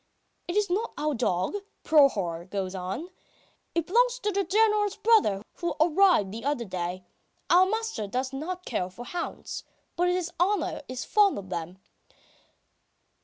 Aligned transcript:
"It 0.47 0.55
is 0.55 0.67
not 0.67 0.93
our 0.97 1.13
dog," 1.13 1.57
Prohor 1.83 2.49
goes 2.49 2.73
on. 2.73 3.09
"It 3.75 3.85
belongs 3.85 4.17
to 4.17 4.31
the 4.31 4.43
General's 4.43 4.95
brother, 4.95 5.43
who 5.57 5.75
arrived 5.79 6.31
the 6.31 6.43
other 6.43 6.65
day. 6.65 7.05
Our 7.51 7.67
master 7.67 8.07
does 8.07 8.33
not 8.33 8.65
care 8.65 8.89
for 8.89 9.05
hounds. 9.05 9.63
But 9.95 10.07
his 10.09 10.31
honour 10.39 10.81
is 10.89 11.05
fond 11.05 11.37
of 11.37 11.49
them. 11.51 11.77